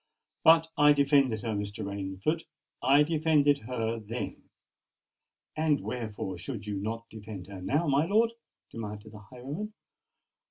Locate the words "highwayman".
9.19-9.73